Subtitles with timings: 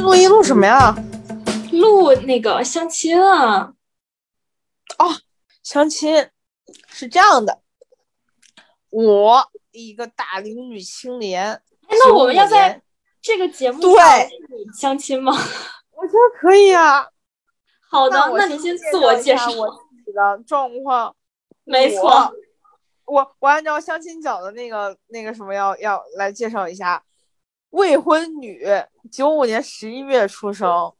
[0.00, 0.94] 录音录什么呀？
[1.72, 3.72] 录那个相亲啊，
[4.98, 5.16] 哦
[5.62, 6.28] 相亲
[6.88, 7.60] 是这样的，
[8.90, 12.80] 我一个大龄女青年，哎那我们要在
[13.20, 14.28] 这个节目对上
[14.74, 15.32] 相亲吗？
[15.32, 17.06] 我觉得可以啊。
[17.90, 19.50] 好的，我那你先自我介绍。
[19.50, 21.14] 我自己的状况。
[21.64, 22.32] 没错，
[23.06, 27.02] 我我我按照相亲角的那个那个什么要要来介绍一下，
[27.70, 28.66] 未婚女，
[29.10, 30.92] 九五年十一月出生，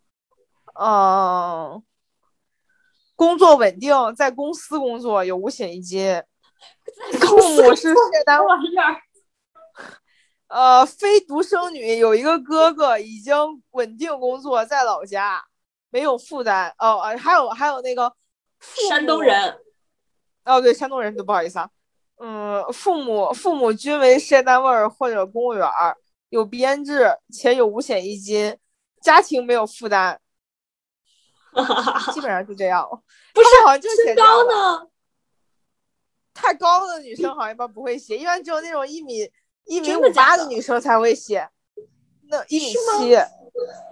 [0.80, 1.82] 嗯，
[3.15, 6.23] 工作稳定，在公司工作，有五险一金，
[7.20, 8.54] 父母是事业单位。
[10.48, 13.34] 呃，非独生女，有一个哥哥已经
[13.73, 15.45] 稳定工作在老家，
[15.91, 16.73] 没有负担。
[16.79, 18.15] 哦，呃还有还有那个
[18.88, 19.59] 山东人，
[20.45, 21.68] 哦，对，山东人，对，不好意思啊。
[22.18, 25.68] 嗯，父母父母均为事业单位或者公务员，
[26.30, 28.56] 有编制且有五险一金，
[29.02, 30.18] 家庭没有负担，
[32.12, 32.88] 基本上就这样。
[33.34, 34.88] 不是好像就写身这样的高呢？
[36.32, 39.30] 太高的女生好像一般不会写，一般只有那种一米
[39.64, 41.48] 一米五八的女生才会写。
[42.28, 43.14] 那一米七，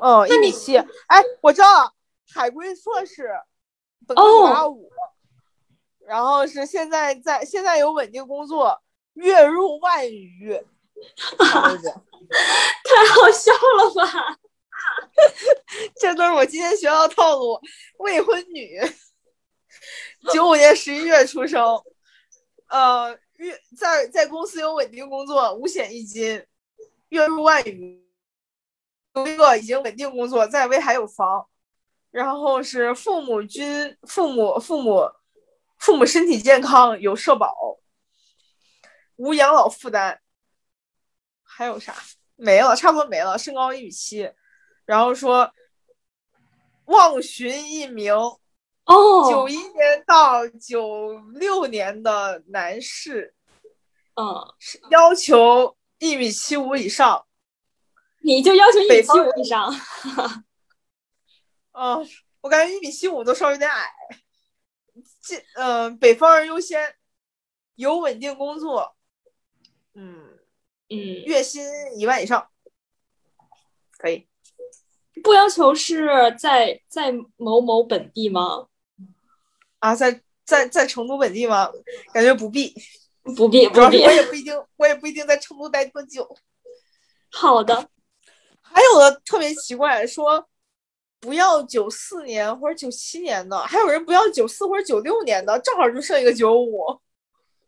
[0.03, 0.77] 嗯，一米七。
[0.77, 1.93] 哎，我知道了，
[2.33, 3.31] 海归硕士，
[4.07, 4.91] 本八五，
[6.07, 8.83] 然后是现在在现在有稳定工作，
[9.15, 10.53] 月入万余。
[11.37, 14.39] 太好笑了吧？
[16.01, 17.61] 这都是我今天学到的套路。
[17.99, 18.81] 未婚女，
[20.33, 21.63] 九五年十一月出生，
[22.69, 26.45] 呃，月在在公司有稳定工作，五险一金，
[27.09, 28.03] 月入万余。
[29.15, 31.47] 有一个已经稳定工作，在威海有房，
[32.11, 35.11] 然后是父母均父母父母
[35.85, 37.55] 父母身体健康，有社保，
[39.17, 40.19] 无养老负担。
[41.43, 41.95] 还有啥？
[42.37, 43.37] 没了，差不多没了。
[43.37, 44.33] 身高一米七，
[44.87, 45.53] 然后说
[46.87, 53.35] 望寻一名哦，九一年到九六年的男士，
[54.15, 54.55] 嗯，
[54.89, 57.27] 要求一米七五以上。
[58.23, 59.71] 你就要求一米七五以上，
[61.73, 62.09] 嗯，
[62.41, 63.87] 我感觉一米七五都稍微有点矮。
[65.23, 66.95] 这嗯、呃，北方人优先，
[67.75, 68.95] 有稳定工作，
[69.95, 70.39] 嗯，
[70.89, 71.65] 嗯，月薪
[71.97, 72.49] 一万以上，
[73.99, 74.29] 可以。
[75.23, 78.69] 不要求是在在某某本地吗？
[79.79, 81.71] 啊，在在在成都本地吗？
[82.13, 82.75] 感觉不必，
[83.37, 84.13] 不必，不必主要是我。
[84.13, 86.37] 也不一定，我也不一定在成都待多久。
[87.31, 87.89] 好的，
[88.61, 90.49] 还有的特别奇怪，说
[91.25, 96.85] 不要九四年或者九七年的，还有人不要九四或者九六年的，正好就剩一个九五。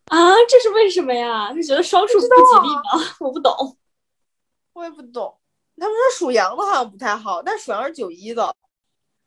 [0.08, 1.54] 啊，这是为什么呀？
[1.54, 3.16] 是觉得双数不吉利吗？
[3.18, 3.78] 我不懂。
[4.74, 5.34] 我也不懂。
[5.78, 8.54] 他们说属羊的好像不太好，但属羊是九一的。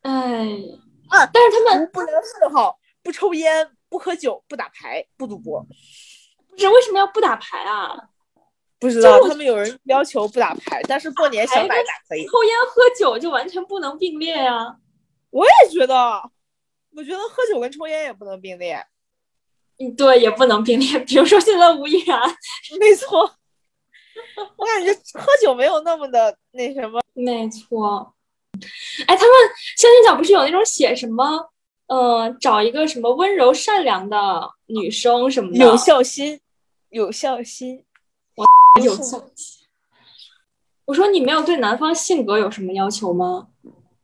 [0.02, 0.46] 哎，
[1.08, 5.66] 啊，但是他们不良嗜好：不抽烟、不喝酒、不打牌、不赌博。
[6.48, 7.96] 不是为什么要不打牌啊？
[8.80, 12.24] 不知道他们有人要求不打牌，但是过年想打打可以。
[12.26, 14.74] 抽烟喝酒就完全不能并列呀、
[15.30, 15.94] 我也觉得，
[16.96, 18.82] 我觉得喝酒跟抽烟也不能并列。
[19.78, 20.98] 嗯，对，也不能并列。
[21.00, 22.20] 比如说现在吴亦然，
[22.80, 23.20] 没错，
[24.56, 27.00] 我感觉喝酒没有那么的那什么。
[27.14, 28.14] 没错。
[29.06, 29.34] 哎，他们
[29.76, 31.50] 相亲角不是有那种写什么，
[31.86, 36.40] 呃，找一个什么温柔善良的女生什么的，有孝心，
[36.90, 37.84] 有孝心，
[38.82, 39.66] 有孝心。
[40.84, 43.48] 我说你没有对男方性格有什么要求吗？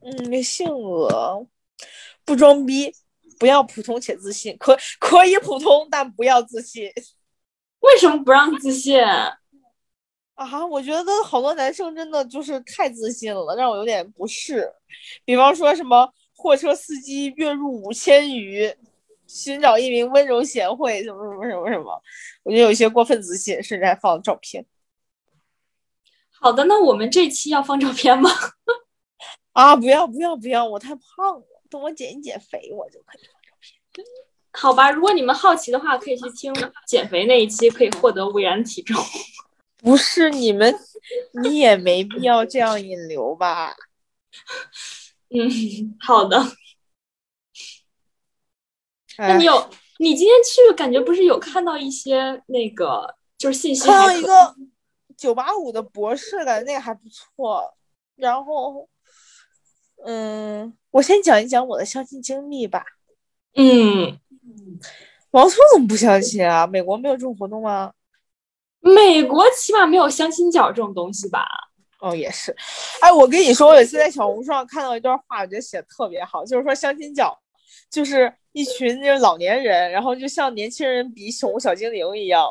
[0.01, 1.47] 嗯，性格
[2.25, 2.93] 不装逼，
[3.39, 6.91] 不要普通且自信，可可以普通，但不要自信
[7.81, 9.01] 为什么不让自信？
[10.35, 10.67] 啊！
[10.71, 14.71] 我觉得好多男生真的就是太自信了，让我有点不适。
[15.25, 18.73] 比方说什么货车司机月入五千余，
[19.27, 22.03] 寻找一名温柔贤惠，什么什么什么什么，
[22.45, 24.65] 我觉得有些过分自信，甚至还放了照片
[26.31, 28.31] 好的，那我们这期要放照片吗？
[29.53, 29.75] 啊！
[29.75, 33.57] 不要不要不要，我太胖了，等我减一减肥，我就可以放照
[33.93, 34.07] 片。
[34.53, 36.53] 好吧，如果你们好奇的话，可以去听
[36.87, 39.03] 减肥那一期，可以获得魏然体重。
[39.79, 40.75] 不是你们，
[41.43, 43.75] 你也没必要这样引流吧？
[45.31, 46.39] 嗯，好的。
[49.19, 54.55] 那哎你有，你今天去感觉不是有看到一些那个就是信息看到一个
[55.17, 57.75] 九八五的博士，感觉那个还不错。
[58.17, 58.89] 然后，
[60.05, 62.85] 嗯，我先讲一讲我的相亲经历吧。
[63.55, 64.19] 嗯
[65.31, 66.67] 王聪怎么不相亲啊？
[66.67, 67.93] 美国没有这种活动吗？
[68.81, 71.47] 美国起码没有相亲角这种东西吧？
[72.01, 72.55] 哦，也是。
[73.01, 77.37] 哎，我跟你说，我有一次在小红书上看到一段话，我觉得写的特别好，就是说相亲角
[77.97, 82.47] 就是一群就是老年人，然后就像年轻人比宠物小精灵一样，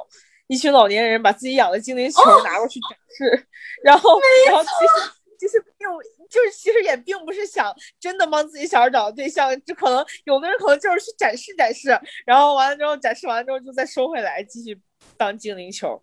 [0.47, 3.47] 一群老年人把自己养的精灵球拿过去展示，
[3.83, 5.87] 然后然后其实其实并
[6.31, 11.95] 就是其实也并不是想真的帮自己小孩找对象，就可能有的人可能就是去展示展示，
[12.25, 14.75] 然后完了之后展示完了之后就再收回来继续
[15.15, 16.01] 当精灵球。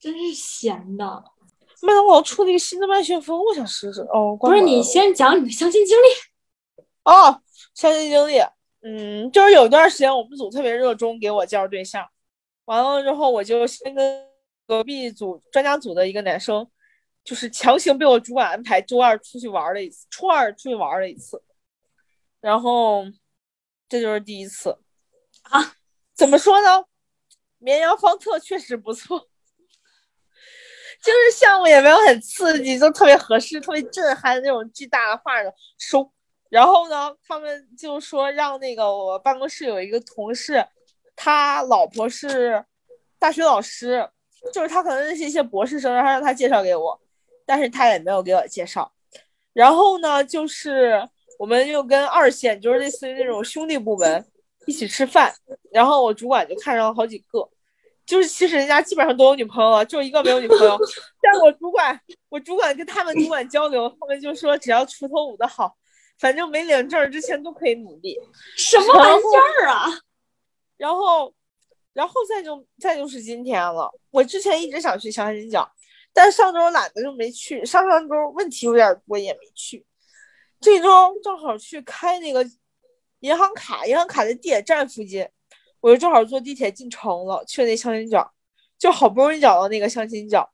[0.00, 1.22] 真是闲的。
[1.82, 4.00] 麦当劳出了一个新的麦旋风，我想试试。
[4.12, 6.33] 哦，不是，你先讲你的相亲经历。
[7.04, 7.42] 哦，
[7.74, 8.40] 相亲经历，
[8.82, 12.06] 嗯，就是有一段时间我们组特别热衷给我介绍对象，
[12.64, 14.26] 完了之后我就先跟
[14.66, 16.66] 隔壁组专家组的一个男生，
[17.22, 21.42] 就是强行被我主管安排周二出去玩了一次，初二出去玩了一次，
[22.40, 23.04] 然后
[23.88, 24.78] 这就是第一次
[25.42, 25.76] 啊。
[26.16, 26.84] 怎么说呢？
[27.58, 29.28] 绵阳方特确实不错。
[31.02, 36.13] 就是项目也没有很刺激，就特别合适、特别震撼的那种巨大的画的收。
[36.54, 40.64] 然后呢，他们就说让那个我办公室有一个同事，
[41.16, 42.64] 他老婆是
[43.18, 44.08] 大学老师，
[44.52, 46.96] 就是他可能认识一些博士生，然后让他介绍给我，
[47.44, 48.88] 但是他也没有给我介绍。
[49.52, 51.02] 然后呢，就是
[51.40, 54.24] 我们又跟二线，就是类似于那种兄弟部门
[54.66, 55.34] 一起吃饭，
[55.72, 57.50] 然后我主管就看上了好几个。
[58.06, 60.78] 就是其实人家基本上都有女朋友了，就一个没有女朋友。
[61.20, 65.74] 但我主管，我主管跟他们主管交流，他们就说只要锄头舞的好，
[66.18, 68.18] 反正没领证之前都可以努力。
[68.56, 69.22] 什么玩意
[69.62, 69.86] 儿啊？
[70.76, 71.32] 然后，
[71.92, 73.90] 然后再就再就是今天了。
[74.10, 75.70] 我之前一直想去相亲角，
[76.12, 77.64] 但上周懒得就没去。
[77.64, 79.84] 上上周问题有点多，也没去。
[80.60, 82.44] 这周正好去开那个
[83.20, 85.28] 银行卡，银行卡在地铁站附近。
[85.80, 88.32] 我就正好坐地铁进城了，去那相亲角，
[88.78, 90.50] 就好不容易找到那个相亲角，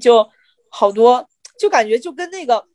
[0.00, 0.28] 就
[0.68, 1.24] 好多，
[1.56, 2.66] 就感觉就跟那个，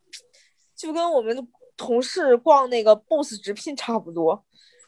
[0.78, 1.36] 就跟我们
[1.76, 4.42] 同事逛那个 BOSS 直聘差不多，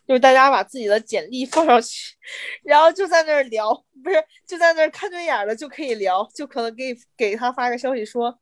[0.07, 2.15] 就是大家把自己的简历放上去，
[2.63, 4.17] 然后就在那儿聊，不是
[4.47, 8.39] 就在那儿看对眼了就可以聊，就可能给给他发个消息说，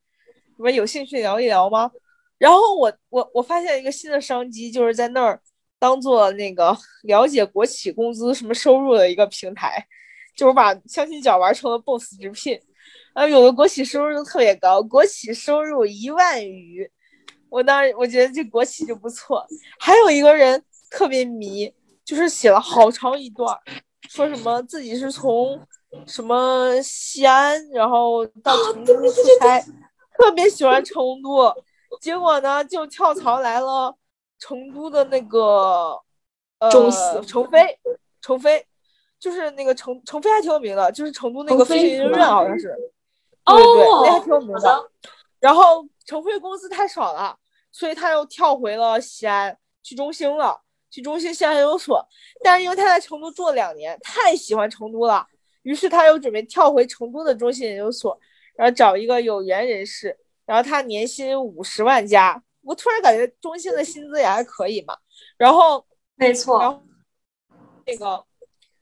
[0.57, 1.91] 你们有兴趣聊一聊吗？
[2.37, 5.41] 然后我我我发现一个新的商机，就是在那儿。
[5.81, 9.81] 当做那个了解国企工资什么收入的一个平台，
[10.35, 12.59] 就是把相亲角玩成了 boss 直聘，
[13.13, 16.85] 啊，有的国企收入都特别高，国企收入一万余，
[17.49, 19.45] 我当时我觉得这国企就不错。
[19.79, 21.73] 还有一个人特别迷，
[22.05, 23.57] 就是写了好长一段，
[24.09, 25.59] 说什么自己是从
[26.05, 29.61] 什么西安，然后到成都出差，
[30.17, 31.53] 特别喜欢成都，
[31.99, 33.95] 结果呢就跳槽来了。
[34.41, 35.99] 成都的那个
[36.59, 36.71] 呃，
[37.23, 37.77] 成飞，
[38.21, 38.65] 成飞，
[39.19, 42.73] 就是那个成成飞还挺有名的，就是成都那个飞行学院好像是，
[43.43, 44.91] 对对，那还挺有名的。
[45.41, 47.37] 然后成飞工资太少了，
[47.71, 52.05] 所以他又跳回了西安，去中兴了，去中兴西安研究所。
[52.43, 55.25] 但是因为他在成都住了两年，太喜欢成都了，
[55.61, 58.19] 于是他又准备跳回成都的中兴研究所，
[58.55, 62.41] 然后找一个有缘人士，然后他年薪五十万加。
[62.61, 64.97] 我突然感觉中兴的薪资也还可以嘛，
[65.37, 66.83] 然后没错，然后
[67.85, 68.23] 那个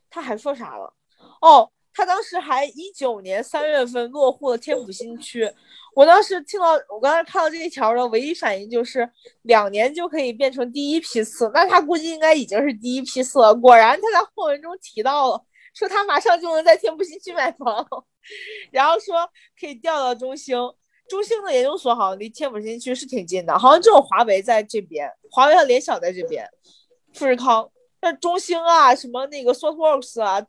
[0.09, 0.93] 他还说啥了？
[1.41, 5.49] 哦，他当时还一九年三月份落户了天府新区。
[5.97, 9.09] 我当时听到，我刚才看到这一条的唯一反应就是
[9.41, 13.51] 两年就可以变成第一批次，那他估计应该已经是第一批次了。
[13.55, 17.83] 果然他在后文中提到了，说他马上就能在天府新区买房，
[18.69, 19.27] 然后说
[19.59, 20.55] 可以调到中兴。
[21.09, 26.47] 中兴的研究所好像离天府新区是挺近的，好像只有华为在这边，华为和联想在这边，
[27.15, 27.67] 富士康。
[28.01, 30.45] 那中兴啊，什么那个 Softworks 啊，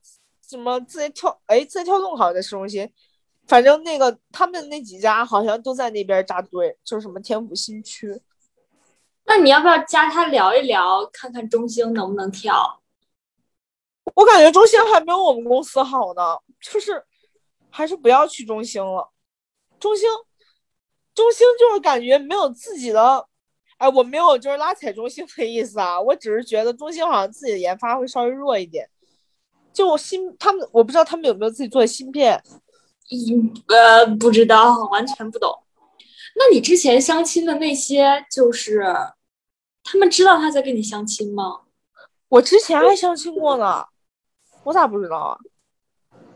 [0.46, 2.86] 什么字节跳，哎，字节跳动好像在市中心，
[3.48, 8.20] 反正那个他们那几家好像都在那边扎堆，就是什么天府新区。
[9.24, 12.80] 那你要不要加他聊一聊，看看中兴能不能跳？
[14.14, 16.22] 我感觉中兴还没有我们公司好呢，
[16.60, 17.04] 就是
[17.70, 19.10] 还是不要去中兴了，
[19.80, 20.08] 中兴。
[21.14, 23.26] 中兴就是感觉没有自己的，
[23.76, 28.88] 哎，我没有就是拉踩中兴的意思啊，我只是觉得中兴好像自己的研发会稍微弱一点。
[29.72, 32.60] 就我芯他们，我不知道他们有没有自己做的芯片，嗯，
[33.68, 35.50] 呃，不知道，完全不懂。
[36.36, 38.82] 那你之前相亲的那些，就是
[39.82, 41.62] 他们知道他在跟你相亲吗？
[42.28, 43.84] 我之前还相亲过呢，
[44.64, 45.38] 我咋不知道啊？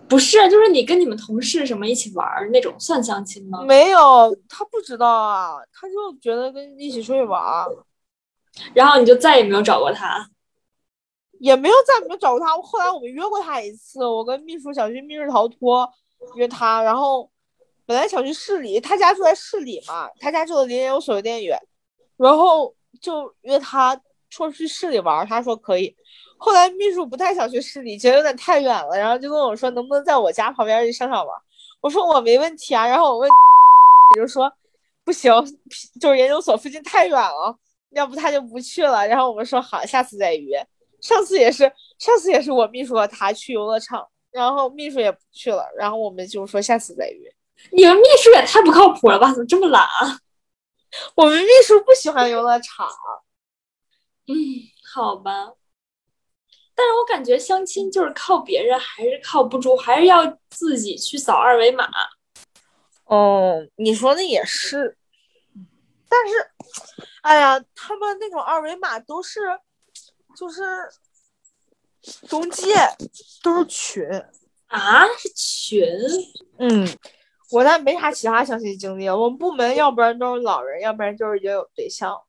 [0.08, 3.62] 不是，就是你跟你们同事什么一起玩那种，算相亲吗？
[3.62, 7.66] 没有，他不知道啊，他就觉得跟一起出去玩，
[8.74, 10.28] 然后你就再也没有找过他。
[11.38, 12.56] 也没有再没有找过他。
[12.58, 15.88] 后来我们约过他一次，我跟秘书想去密室逃脱，
[16.34, 17.28] 约他，然后
[17.86, 21.58] 本来想去市里，他家住在市里嘛，他家住的离研究所有点远，
[22.16, 24.00] 然后就约他
[24.30, 25.94] 说去市里玩，他说可以。
[26.38, 31.38] 后来秘书不太想去市里，觉得有点太远了，然后就跟我说能不能在我家旁边去商场玩。
[31.80, 33.30] 我说我没问题啊，然后我问
[34.16, 34.52] 就说
[35.04, 35.32] 不行，
[36.00, 37.56] 就是研究所附近太远了，
[37.90, 39.06] 要不他就不去了。
[39.06, 40.66] 然后我们说好，下次再约。
[41.00, 47.34] 上次也是，上次也是我秘书和他去游乐场，然后秘书也不去了，然后我们就说下次再约。
[47.70, 49.30] 你们秘书也太不靠谱了吧？
[49.32, 50.18] 怎么这么懒啊？
[51.14, 52.88] 我们秘书不喜欢游乐场。
[54.26, 54.34] 嗯，
[54.92, 55.52] 好吧。
[56.74, 61.86] 但是我感觉相亲就是靠别人还是靠不住，还是要自己去扫二维码。
[63.04, 64.96] 哦，你说的也是。
[66.08, 66.34] 但是，
[67.22, 69.40] 哎呀，他们那种二维码都是，
[70.36, 70.62] 就是
[72.28, 72.74] 中介，
[73.42, 74.04] 都是群
[74.66, 75.86] 啊，是群。
[76.58, 76.88] 嗯，
[77.50, 82.20] 我那没啥其他相亲经历，我们部门要不然都是老人，要不然就是已经有对象。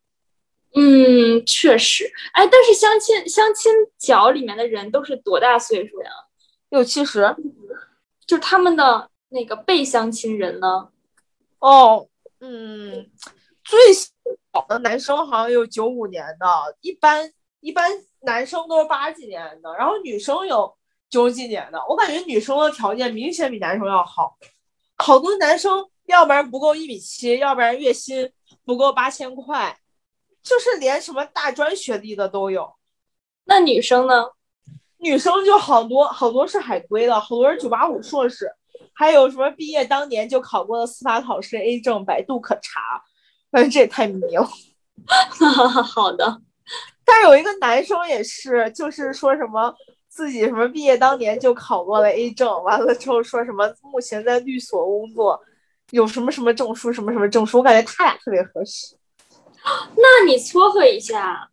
[0.76, 6.10] 嗯，确实，哎，但是相亲相亲角里面的人都是多大岁数呀？
[6.70, 7.36] 六七十，
[8.26, 10.90] 就他们的那个被相亲人呢？
[11.60, 12.08] 哦，
[12.40, 13.08] 嗯，
[13.64, 16.48] 最小的男生好像有九五年的，
[16.82, 17.92] 一般一般
[18.24, 20.76] 男生都是八几年的，然后女生有
[21.10, 21.80] 九几年的。
[21.88, 24.38] 我感觉女生的条件明显比男生要好，
[24.98, 28.32] 好多男生要不然不够一米七，要不然月薪
[28.66, 29.78] 不够八千块。
[30.42, 32.74] 就是连什么大专学历的都有，
[33.46, 34.26] 那女生呢？
[34.98, 38.52] 女生就好多好多是海归的，好多是九八五硕士，
[38.94, 43.02] 还有什么毕业当年就考过的司法考试 A 证，百度可查。
[43.52, 44.46] 反正这也太迷了。
[45.84, 46.42] 好的，
[47.06, 49.74] 但有一个男生也是，就是说什么
[50.08, 55.40] 自己什么毕业当年就考过了 A 证，完了之后说什么目前在律所工作，
[55.92, 58.96] 有什么什么证书，什么什么证书，我感觉他俩特别合适。
[59.96, 61.50] 那你撮合一下，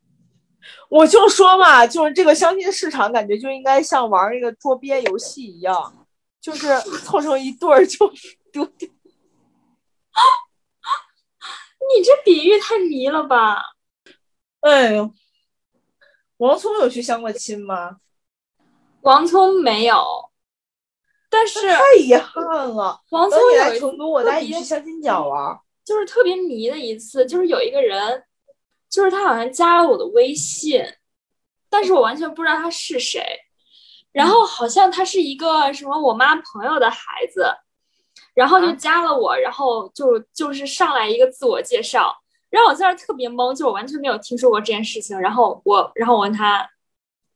[0.88, 6.06] 我就说嘛，就是这个相亲市场，感觉就应该像玩那个桌边游戏一样，
[6.40, 8.12] 就是凑成一对儿就
[8.52, 8.88] 丢掉。
[11.96, 13.62] 你这比喻太迷了吧？
[14.60, 15.10] 哎呦，
[16.40, 17.98] 王聪有去相过亲吗？
[19.02, 20.30] 王聪没有，
[21.28, 22.98] 但是太遗憾了。
[23.10, 25.58] 王聪来成都，我带你去相亲角玩。
[25.84, 28.24] 就是特别迷的一次，就是有一个人，
[28.88, 30.82] 就是他好像加了我的微信，
[31.68, 33.22] 但是我完全不知道他是谁。
[34.10, 37.54] 然后好像他是一个什么我妈朋友的孩子，
[38.32, 42.16] 然后就加了我，然后就就是上来一个自我介绍，
[42.50, 45.18] 然后我在那特别懵，就我完全没有听说过这件事情。
[45.18, 46.68] 然后我，然后我问他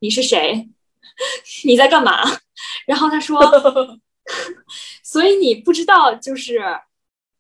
[0.01, 0.69] 你是谁？
[1.65, 2.23] 你在干嘛？
[2.87, 3.41] 然后他说，
[5.03, 6.61] 所以你不知道就是。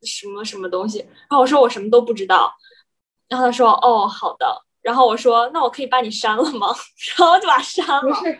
[0.06, 0.98] 什么什么东西？
[0.98, 2.52] 然后我说我什么都不知道，
[3.26, 4.46] 然后他说哦好的，
[4.82, 6.66] 然后我说那我可以把你删了吗？
[7.16, 8.02] 然后就把删了。
[8.02, 8.38] 不是，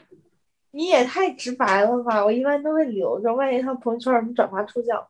[0.73, 2.23] 你也太直白了吧！
[2.23, 5.03] 我一般都会留着，万一他朋友圈什么转发出奖，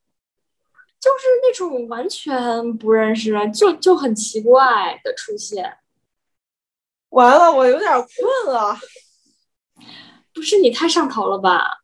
[1.04, 5.76] 就是那种完全不认识，就就很奇怪的出现。
[7.10, 8.74] 完了，我有点困了。
[10.32, 11.82] 不是你太上头了吧？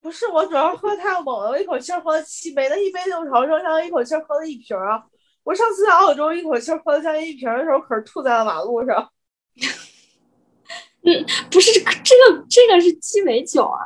[0.00, 5.04] 不是我主要喝太猛了，我一口气喝了七杯，那一杯六毫升，相当于一口气喝了一瓶啊！
[5.42, 9.12] 我上次在澳洲一口气喝了将近一瓶的时候，可是吐在了马路上。
[11.04, 13.84] 嗯，不是这个，这个这个是鸡尾酒啊，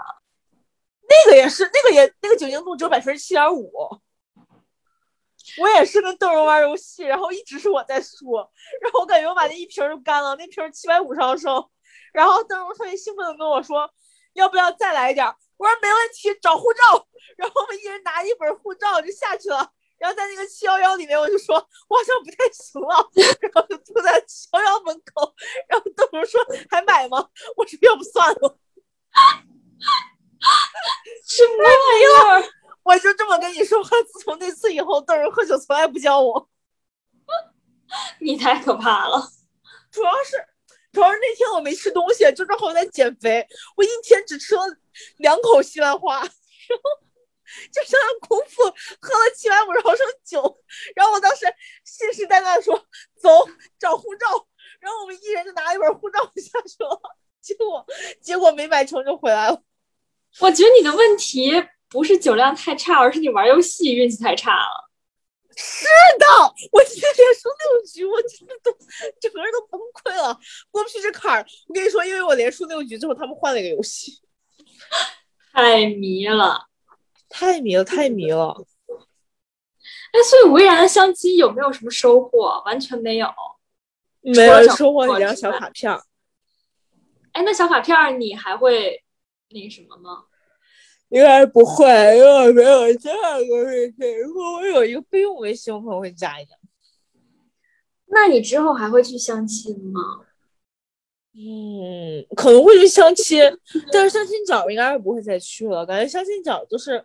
[1.09, 3.73] 那个也是，那个也那个酒精度只有百分之七点五。
[5.59, 8.35] 我也是跟邓荣玩游戏，然后一直是我在输，
[8.81, 11.65] 然后我感觉我把那一瓶就干了，那瓶七百五十毫升，
[12.13, 13.89] 然后邓荣特别兴奋的跟我说，
[14.35, 15.27] 要不要再来一点？
[15.57, 17.07] 我说没问题，找护照。
[17.37, 19.71] 然后我们一人拿一本护照就下去了。
[19.97, 21.57] 然后在那个七幺幺里面，我就说
[21.89, 23.09] 我好像不太行了，
[23.41, 25.35] 然后就坐在七幺幺门口。
[25.69, 27.31] 然后邓荣说还买吗？
[27.57, 28.59] 我说要不算了。
[31.27, 32.43] 什么玩意儿？
[32.85, 33.91] 我就这么跟你说话。
[34.13, 36.49] 自从那次以后，邓荣喝酒从来不叫我。
[38.21, 39.29] 你太可怕了。
[39.91, 40.37] 主要是
[40.93, 43.45] 主要是那天我没吃东西，就正好在减肥。
[43.77, 44.63] 我一天只吃了。
[45.17, 46.31] 两口西兰花， 然后
[47.73, 48.63] 就相当空腹
[49.01, 50.61] 喝了七百五十毫升酒，
[50.95, 51.45] 然后我当时
[51.85, 52.77] 信誓旦旦说
[53.21, 53.29] 走
[53.77, 54.27] 找护照，
[54.79, 57.01] 然后我们一人就拿一本护照下去了，
[57.41, 57.85] 结果
[58.23, 59.61] 结果没买成就回来了。
[60.39, 61.51] 我觉得你的问题
[61.89, 64.91] 不是酒量太差，而是你玩游戏运气太差了。
[65.57, 65.87] 是
[66.19, 66.27] 的，
[66.73, 68.73] 我今天连输六局，我真的都
[69.21, 70.39] 整个人都崩溃了，
[70.71, 71.47] 过不去这坎儿。
[71.69, 74.21] 我跟你说，因为我连输六局之后，他们换了一个游戏，
[75.53, 76.67] 太迷了。
[77.29, 78.55] 太迷了，太迷了。
[80.11, 82.63] 哎，所以吴亦然的相亲有没有什么收获？
[82.67, 83.29] 完全没有。
[84.21, 85.93] 没有收获一张小卡片。
[87.33, 89.05] 哎，那小卡片你还会
[89.51, 90.25] 那什么吗？
[91.15, 93.13] 应该不会，因为我没有加
[93.49, 94.19] 过微信。
[94.19, 96.57] 如果我有一个备用微信，我可能会加一下。
[98.07, 100.01] 那你之后还会去相亲吗？
[101.35, 103.41] 嗯，可能会去相亲，
[103.93, 105.87] 但是相亲角应该是不会再去了。
[105.87, 107.05] 感觉相亲角就是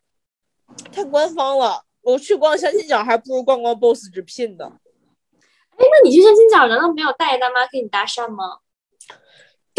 [0.91, 4.65] 太官方了，我去逛相亲角还不如逛逛 BOSS 直聘的。
[4.65, 8.57] 哎，那你去相亲角难道没有大爷大妈给你搭讪吗？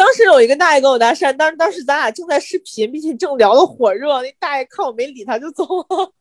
[0.00, 6.12] 当时有一个大爷跟我搭讪，但是当时咱俩正在视频，并且正聊的火热，那大爷看我没理他就走了。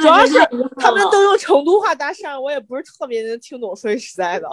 [0.00, 0.32] 主要是
[0.76, 3.76] 他们都用成都话搭讪，我也不是特别能听懂。
[3.76, 4.48] 说句实在的，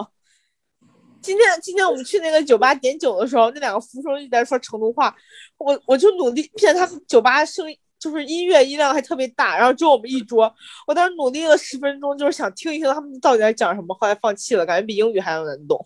[1.20, 5.12] 今天今天我们去那个酒吧点酒的时候，那两个服务生一直在说成都话，
[5.58, 10.54] 我我就努力骗他们酒吧声音就是音乐音量还特别大，然后只有我们一桌，
[10.86, 15.84] 我当时努力了十分钟，就是想听一听他们到底在讲什么，后来放弃了，感觉比英语还要难懂。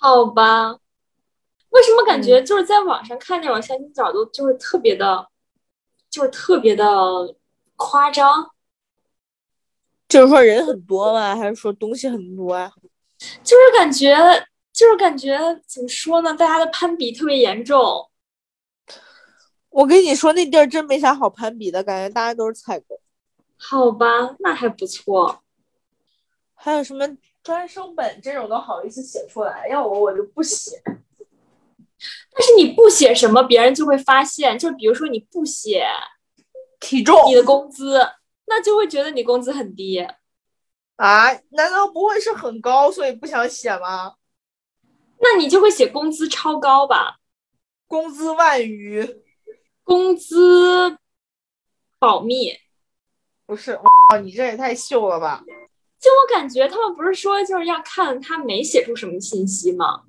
[0.00, 0.78] 好吧，
[1.70, 5.28] 为什么感觉就是在网上看那种相亲角都就是特别的，
[6.08, 6.84] 就是特别的
[7.76, 8.50] 夸张？
[10.08, 11.34] 就是说人很多吗？
[11.36, 12.72] 还是说东西很多啊？
[13.42, 14.16] 就是感觉，
[14.72, 15.36] 就是感觉
[15.66, 16.32] 怎么说呢？
[16.34, 18.08] 大家的攀比特别严重。
[19.70, 23.00] 我跟你说，那地儿真没啥好攀比的，感觉大家都是踩狗。
[23.56, 25.42] 好吧，那还不错。
[26.54, 27.06] 还有什么？
[27.48, 30.78] 专升本这种都好意思写出来，要我我就不写。
[30.84, 34.58] 但是你不写什么，别人就会发现。
[34.58, 35.86] 就比如说你不写
[36.78, 38.06] 体重、你的工资，
[38.44, 39.98] 那就会觉得你工资很低
[40.96, 41.32] 啊？
[41.52, 44.16] 难道不会是很高，所以不想写吗？
[45.20, 47.16] 那你就会写工资超高吧？
[47.86, 49.22] 工资万余，
[49.84, 50.98] 工资
[51.98, 52.52] 保密。
[53.46, 55.42] 不是，哇，你这也太秀了吧！
[56.00, 60.02] 就我感觉，他们不是说就是要看他没写出什么信息吗？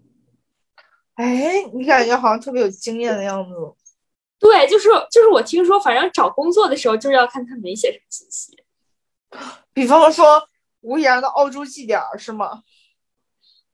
[1.15, 3.52] 哎，你感觉好像特别有经验的样子。
[4.39, 8.63] 对，就是就是我听说，反正找工作的时候就是要看他没写什么信息。
[9.73, 10.47] 比方说
[10.82, 12.63] 无言的澳洲绩点是吗？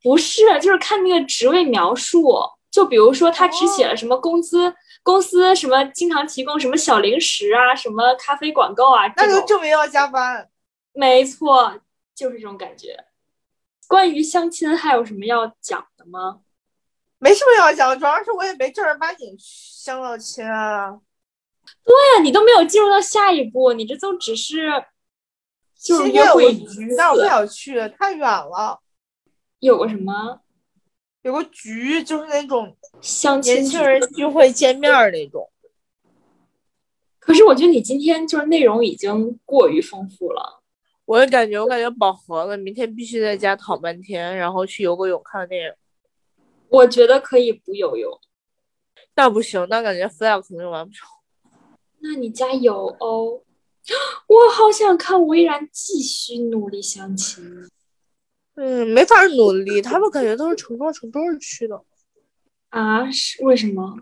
[0.01, 2.33] 不是，就是看那个职位描述。
[2.71, 10.49] 就比如说他只写了什么工资，公司什么经常提供什么小零食啊，什么咖啡广告啊，那就证明要加班。
[10.93, 11.79] 没错。
[12.15, 13.05] 就是这种感觉。
[13.87, 16.41] 关于相亲还有什么要讲的吗？
[17.19, 20.99] 没什么要讲，主要是我也没正儿八经相到亲啊。
[21.83, 24.71] 对呀，你都没有进入到下一步，你这都只是
[25.75, 28.81] 就是约会局，但我不想去，太远了。
[29.59, 30.41] 有个什么？
[31.21, 35.49] 有个局，就是那种相亲年轻人聚会见面那种。
[37.17, 40.61] 可是我觉得你今天就是内容已经过于丰富了。
[41.05, 42.57] 我也感觉，我感觉饱和了。
[42.57, 45.73] 明天必须在家躺半天，然后去游个泳，看个电影。
[46.69, 48.11] 我觉得可以不游泳，
[49.15, 51.07] 那不行，那感觉 flag 肯定完不成。
[51.99, 53.41] 那你加油哦！
[54.27, 57.67] 我好想看魏然继续努力相亲。
[58.55, 61.79] 嗯，没法努力，他们感觉都是成双成对去的。
[62.69, 63.09] 啊？
[63.11, 63.95] 是为什么？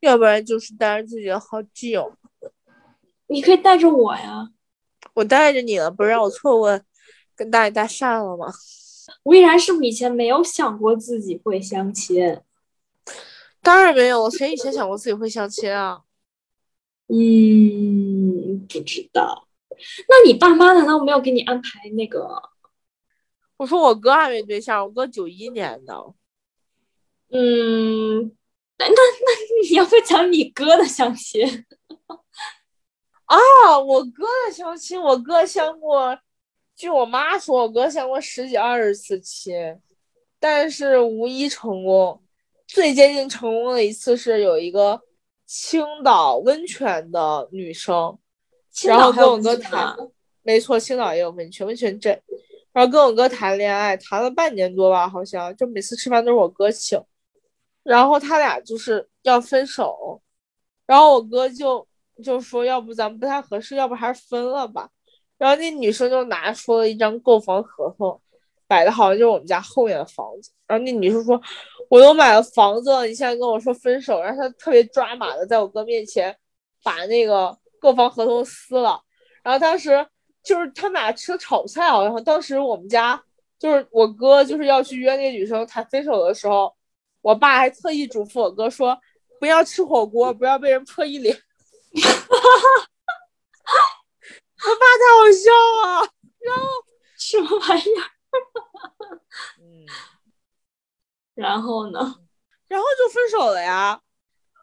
[0.00, 2.12] 要不然就是带着自己的好基友。
[3.26, 4.48] 你可以带着我呀。
[5.14, 6.80] 我带着你了，不是让我错过
[7.34, 8.52] 跟大爷搭讪了吗？
[9.22, 12.40] 我依然是不是以前没有想过自己会相亲？
[13.62, 16.02] 当然没有，谁以前想过自己会相亲啊？
[17.08, 19.48] 嗯，不知道。
[20.08, 22.42] 那你爸妈难道没有给你安排那个？
[23.56, 25.94] 我说我哥还没对象，我哥九一年的。
[27.30, 28.32] 嗯，
[28.78, 31.64] 那那那你要不讲你哥的相亲？
[33.28, 36.18] 啊，我哥的相亲，我哥相过，
[36.74, 39.54] 据我妈说，我哥相过十几二十次亲，
[40.40, 42.22] 但是无一成功。
[42.66, 44.98] 最接近成功的一次是有一个
[45.44, 48.18] 青岛温泉的女生，
[48.86, 49.94] 然后跟我哥谈，
[50.42, 52.18] 没错，青岛也有温泉，温泉镇，
[52.72, 56.98] 然后跟我哥谈恋爱，谈了半年多吧，好像就每次吃饭都是我哥请，
[57.82, 60.22] 然后他俩就是要分手，
[60.86, 61.86] 然后我哥就。
[62.22, 64.88] 就说要不咱们不太合适，要不还是分了吧。
[65.36, 68.20] 然后那女生就拿出了一张购房合同，
[68.66, 70.50] 摆的好像就是我们家后面的房子。
[70.66, 71.40] 然后那女生说
[71.88, 76.36] ：“我都买了房子了，你现在跟我说分手。”然后她特别抓马的在我哥面前
[76.82, 79.00] 把那个购房合同撕了。
[79.42, 80.04] 然后当时
[80.42, 83.22] 就是他们俩吃炒菜，好像当时我们家
[83.58, 86.74] 就是我哥就是要去约那个女生谈分手的时候，
[87.22, 88.98] 我爸还特意嘱咐我哥说
[89.38, 91.34] 不要吃火锅，不要被人泼一脸。
[94.60, 95.50] 我爸太好笑
[95.82, 96.62] 了，然后
[97.16, 98.04] 什么玩意儿？
[99.60, 99.86] 嗯，
[101.34, 102.16] 然后呢？
[102.66, 104.00] 然后就分手了呀。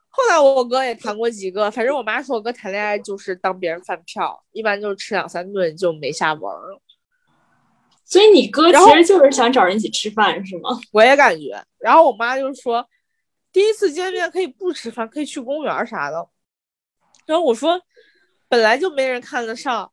[0.10, 6.82] 后来我哥也谈过几个，反正我妈说我哥谈恋爱就是当别人饭票，一般就是吃两三顿就没下文了。
[8.04, 10.70] 所以你哥其实就是想找人一起吃饭，是吗？
[10.92, 11.62] 我也感觉。
[11.80, 12.88] 然后我妈就说，
[13.52, 16.30] 第一次见面可以不吃饭，可以去公园啥的。
[17.26, 17.82] 然后我说，
[18.48, 19.92] 本来就没人看得上，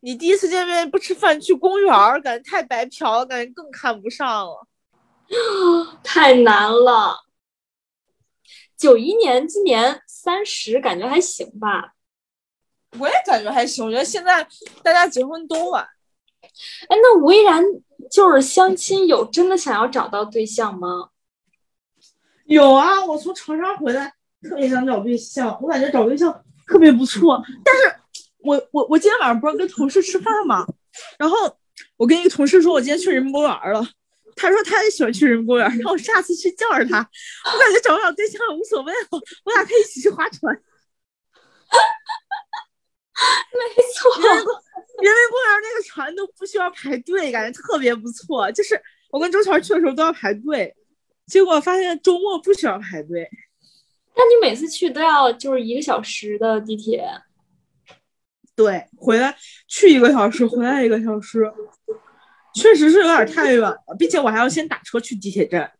[0.00, 1.92] 你第一次见面不吃饭去公园，
[2.22, 4.66] 感觉太白嫖了，感觉更看不上了。
[6.04, 7.24] 太难了。
[8.76, 11.94] 九一年，今年三十，感觉还行吧。
[12.98, 14.46] 我也感觉还行，我觉得现在
[14.82, 15.88] 大家结婚都晚。
[16.88, 17.64] 哎，那吴亦然
[18.10, 21.08] 就是相亲，有真的想要找到对象吗？
[22.44, 27.42] 有啊，我从长沙回来，特别想找对象，我感觉找对象特别不错。
[27.64, 27.94] 但是
[28.38, 30.66] 我我我今天晚上不是跟同事吃饭嘛，
[31.18, 31.56] 然后
[31.96, 33.86] 我跟一个同事说，我今天去人民公园了。
[34.36, 36.98] 他说他也喜欢去人民公园，让我下次去叫着他。
[36.98, 39.08] 我感觉找不找对象无所谓了，
[39.44, 40.52] 我俩可以一起去划船。
[43.54, 43.60] 没
[43.94, 44.52] 错，人民公
[45.00, 48.50] 人民公园那个船都不需要排队，感觉特别不错。
[48.50, 50.74] 就是我跟周全去的时候都要排队，
[51.26, 53.30] 结果发现周末不需要排队。
[54.16, 57.04] 那你每次去都要就是一个小时的地铁，
[58.54, 61.52] 对，回来去一个小时，回来一个小时，
[62.54, 65.72] 确实是有点太远了，并且我还要先打车去地铁站，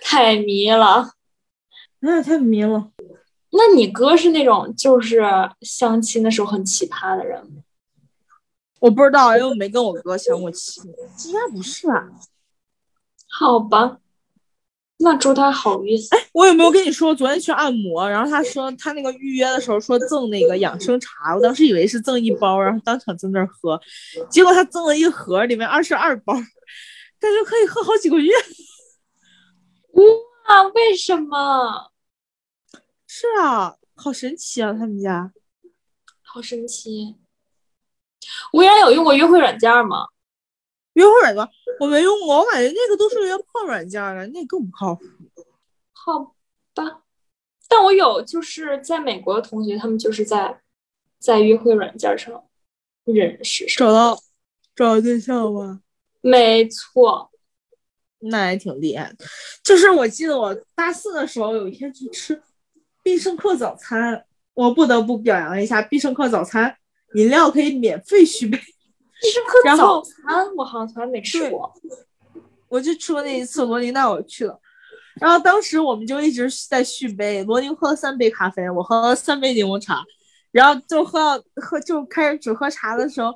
[0.00, 1.12] 太迷了。
[2.00, 2.90] 哎，太迷了。
[3.50, 5.22] 那你哥是那种就是
[5.60, 7.62] 相亲的时候很奇葩的人吗？
[8.80, 10.82] 我不知道，因为我没跟我哥相过亲，
[11.26, 12.10] 应该不是吧？
[13.38, 13.98] 好吧，
[15.02, 15.98] 那祝他好运。
[16.10, 23.80] 哎，我有没有跟你说，昨天去按摩，然后他说他那个预约的时候说赠那个养生茶，我当时以为是赠一包，然后当场在那儿喝，
[24.30, 26.42] 结果他赠了一盒，里面二十二包，感
[27.32, 28.32] 觉可以喝好几个月。
[29.92, 30.62] 哇？
[30.74, 31.90] 为什么？
[33.06, 35.32] 是啊，好神奇啊，他们家。
[36.22, 37.16] 好神奇！
[38.52, 40.06] 吴亦然有用过约会软件吗？
[40.94, 41.48] 约会软件
[41.80, 45.04] 我没用过，我感觉那个都是约炮软件了，那更不靠谱。
[45.92, 46.34] 好
[46.74, 47.02] 吧，
[47.68, 50.60] 但我有就是在美国的同学，他们就是在
[51.18, 52.44] 在约会软件上
[53.04, 53.86] 认识上。
[53.86, 54.16] 找到
[54.74, 55.80] 找到对象吗？
[56.20, 57.30] 没错，
[58.18, 59.14] 那也挺厉害。
[59.64, 62.40] 就是我记得我大四的时候有一天去吃
[63.02, 64.24] 必胜客早餐，
[64.54, 66.76] 我不得不表扬一下必胜客早餐，
[67.14, 68.58] 饮料可以免费续杯。
[69.22, 71.72] 必胜客早餐我好像从来没吃过。
[72.68, 74.58] 我就吃过那一次，罗宁带我去了。
[75.20, 80.02] 然后当时我们就一直在续杯，罗宁喝了三杯咖啡，我喝了三杯柠檬茶。
[80.50, 83.32] 然后就喝到喝就开始只喝茶的时候，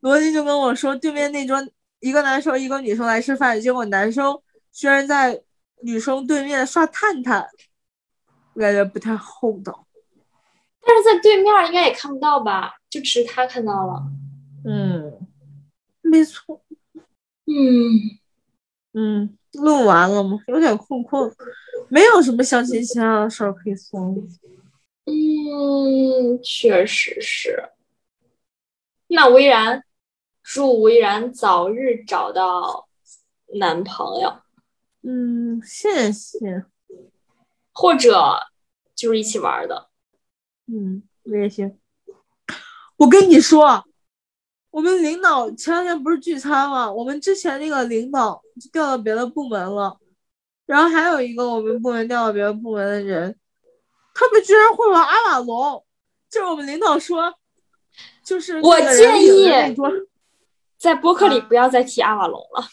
[0.00, 1.56] 罗宁就跟我说，对面那桌
[2.00, 4.38] 一个男生一个女生来吃饭，结果男生
[4.72, 5.40] 居然在
[5.82, 7.48] 女生对面刷探探，
[8.54, 9.86] 我感觉不太厚道。
[10.84, 12.72] 但是在对面应该也看不到吧？
[12.88, 14.02] 就只是他看到了。
[16.10, 16.60] 嗯，没错。
[17.46, 18.18] 嗯，
[18.92, 20.38] 嗯，录完了吗？
[20.48, 21.32] 有点困困，
[21.88, 24.16] 没有什么相亲相爱的事儿可以说了。
[25.06, 27.70] 嗯，确实是。
[29.08, 29.84] 那吴亦然，
[30.42, 32.88] 祝吴亦然早日找到
[33.58, 34.40] 男朋友，
[35.02, 36.64] 嗯，谢谢。
[37.72, 38.36] 或者
[38.94, 39.88] 就是一起玩的。
[40.66, 41.78] 嗯，我也行。
[42.98, 43.84] 我跟你说，
[44.70, 46.90] 我们领导前两天不是聚餐吗？
[46.90, 49.98] 我们之前那个领导就调到别的部门了，
[50.66, 53.36] 然后还有一个我们部门调到别的部门的人，
[54.14, 55.84] 他们居然会玩阿瓦隆。
[56.30, 57.34] 就是我们领导说，
[58.24, 59.50] 就是我建议
[60.78, 62.64] 在播客里啊不要再提阿瓦隆了。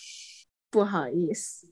[0.70, 1.66] 不好意思，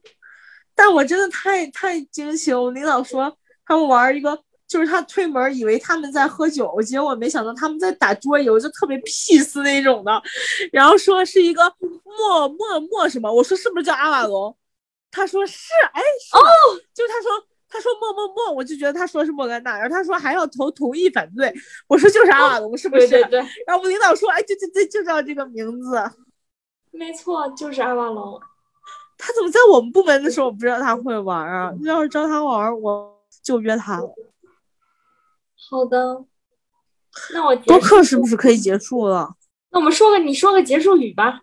[0.74, 2.60] 但我真的太太惊喜了。
[2.60, 10.22] 我领导说他们玩一个，就是他推门以为他们在喝酒，结果没想到他们在打桌游，就特别 peace 那种的。
[10.72, 11.62] 然后说是一个
[12.04, 14.56] 莫莫莫什么，我说是不是叫阿瓦隆？
[15.12, 16.40] 他说是，哎，哦，
[16.94, 17.32] 就他说
[17.70, 21.54] 他说莫莫莫，我就觉得他说是莫甘娜，然后他说还要投同意反对，
[21.88, 23.08] 我说就是阿瓦隆，是不是？
[23.08, 26.02] 对对对，然后我们领导说，哎，就就就，就叫这个名字。
[26.92, 28.40] 没错，就是阿瓦隆。
[29.18, 31.72] 他怎么在我们部门的时候，我不知道他会玩啊？
[31.84, 34.14] 要是招他玩，我就约他了。
[35.70, 36.26] 好的，
[37.34, 39.36] 那我播客是不是可以结束了？
[39.72, 41.42] 那我们说个，你说个结束语吧。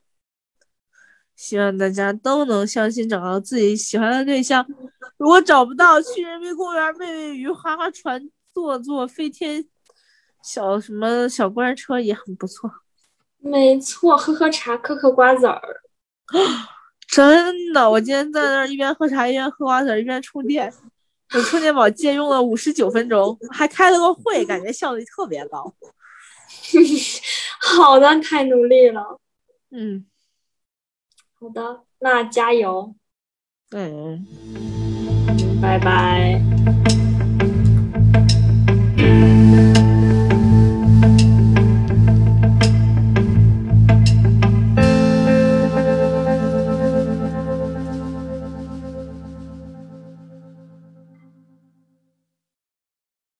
[1.34, 4.64] 希望大家都能相信找到自己喜欢的对象。
[5.16, 9.64] 如果找不到，去人民公园喂喂鱼、划划船、坐坐飞天
[10.42, 12.70] 小什么小过山车也很不错。
[13.38, 15.60] 没错，喝喝茶，嗑嗑瓜子儿。
[17.08, 20.72] 真的，我今天在那儿一边喝茶一边嗑瓜子儿一边充电，
[21.34, 25.72] 我充电宝借用了五十九分钟，还开了个会，感觉效率特别高。
[27.60, 29.18] 好的，太努力了。
[29.70, 30.04] 嗯，
[31.38, 32.94] 好的，那加油。
[33.70, 34.26] 嗯，
[35.62, 36.71] 拜拜。